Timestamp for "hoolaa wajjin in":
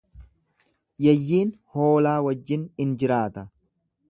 1.75-2.97